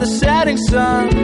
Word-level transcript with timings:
the 0.00 0.06
setting 0.06 0.56
sun, 0.56 1.19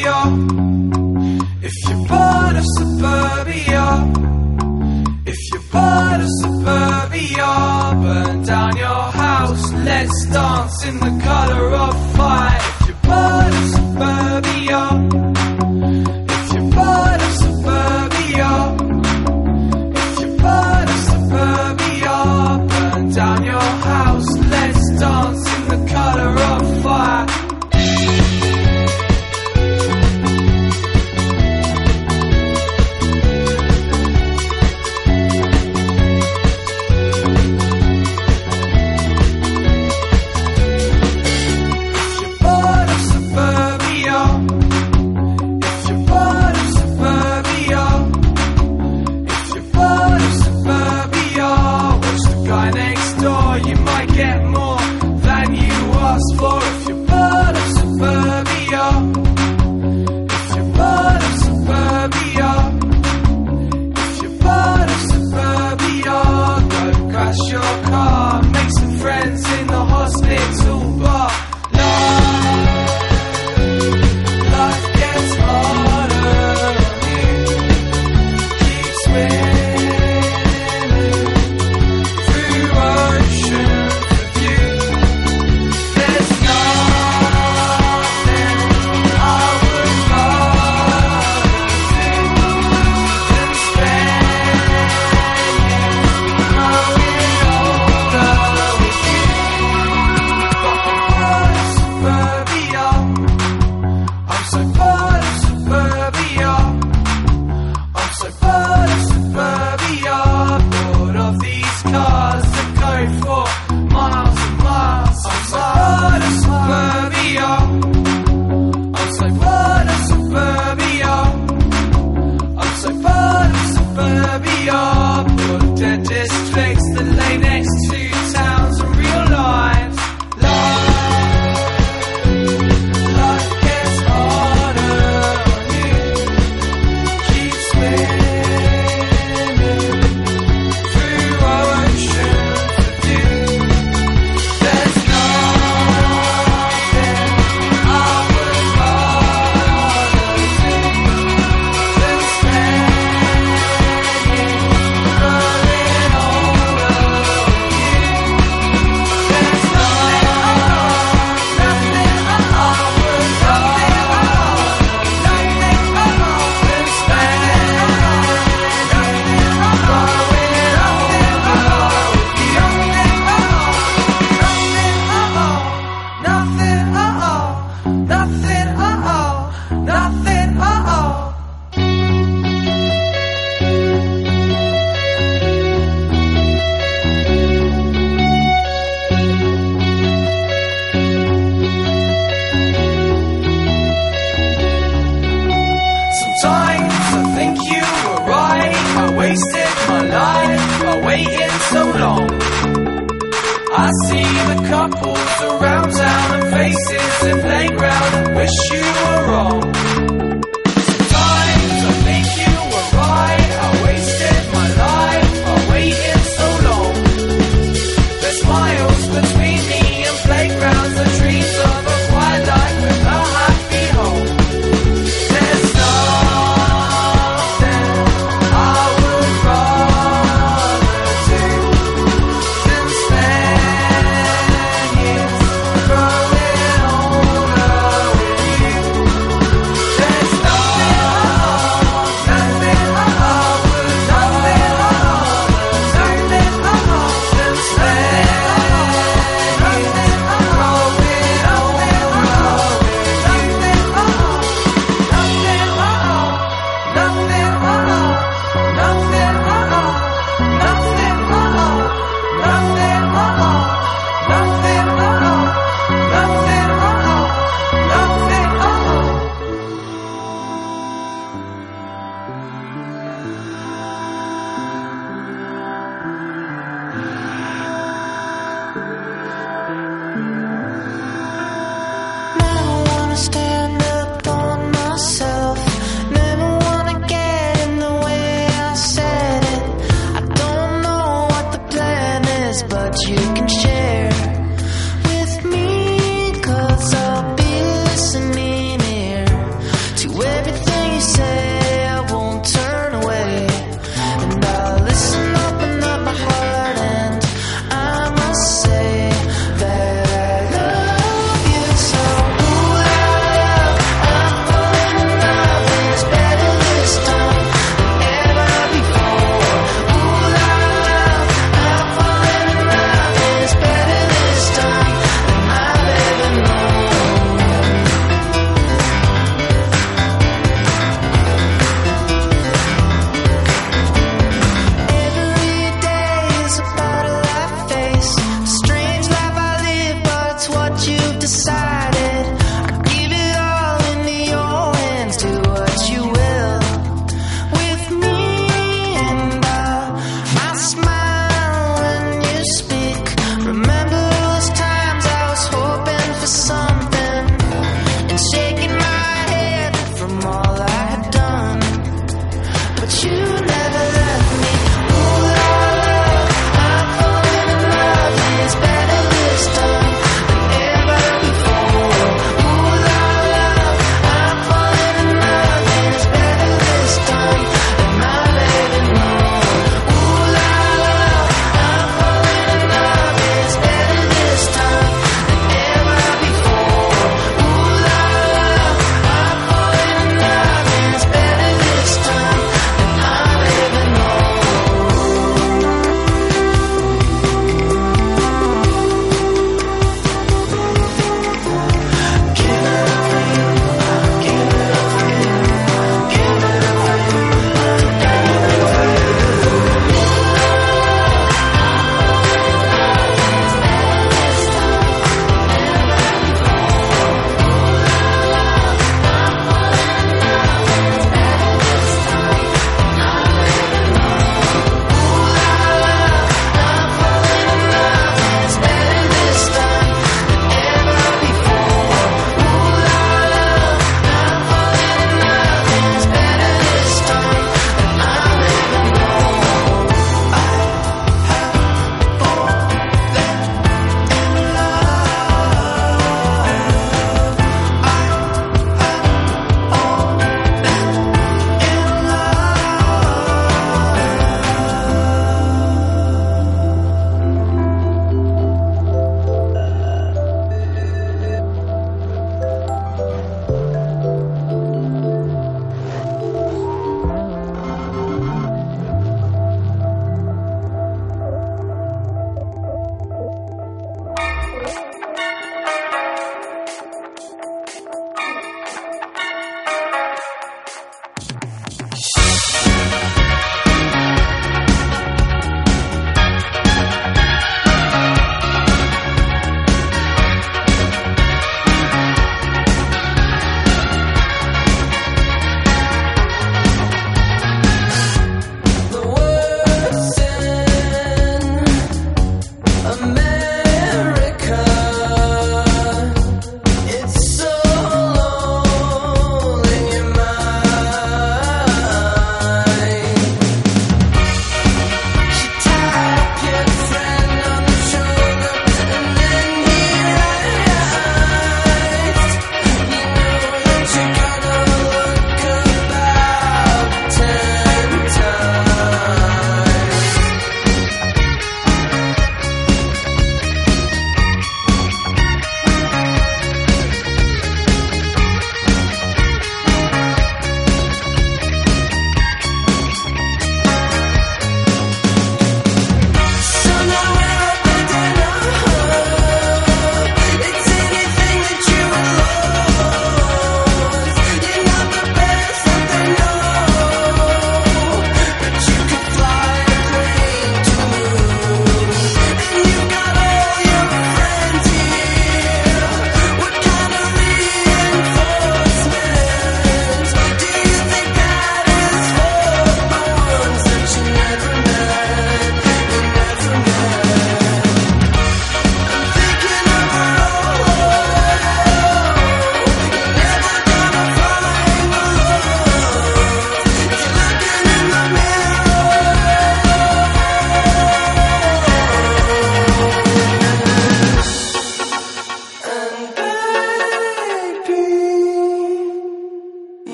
suburbia, 0.00 1.42
if 1.62 1.72
you're 1.88 2.06
part 2.06 2.56
of 2.56 2.64
suburbia, 2.78 4.12
if 5.26 5.36
you're 5.52 5.62
part 5.70 6.20
of 6.20 6.28
suburbia, 6.40 8.00
burn 8.02 8.42
down 8.44 8.76
your 8.76 9.10
house. 9.12 9.72
Let's 9.72 10.26
dance 10.26 10.84
in 10.86 11.00
the 11.00 11.22
color 11.22 11.70
of 11.74 12.09